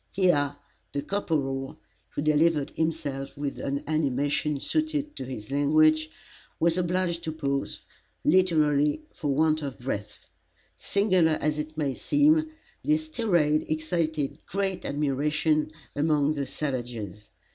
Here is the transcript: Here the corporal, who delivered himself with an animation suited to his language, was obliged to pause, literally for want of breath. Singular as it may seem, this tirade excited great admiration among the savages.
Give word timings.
Here 0.13 0.55
the 0.93 1.03
corporal, 1.03 1.79
who 2.09 2.23
delivered 2.23 2.71
himself 2.71 3.37
with 3.37 3.59
an 3.59 3.83
animation 3.85 4.59
suited 4.59 5.15
to 5.17 5.25
his 5.25 5.51
language, 5.51 6.09
was 6.59 6.75
obliged 6.75 7.23
to 7.25 7.31
pause, 7.31 7.85
literally 8.25 9.03
for 9.13 9.27
want 9.31 9.61
of 9.61 9.77
breath. 9.77 10.25
Singular 10.75 11.37
as 11.39 11.59
it 11.59 11.77
may 11.77 11.93
seem, 11.93 12.49
this 12.81 13.09
tirade 13.09 13.69
excited 13.69 14.43
great 14.47 14.85
admiration 14.85 15.71
among 15.95 16.33
the 16.33 16.47
savages. 16.47 17.29